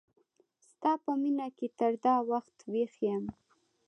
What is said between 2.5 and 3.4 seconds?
ویښ یم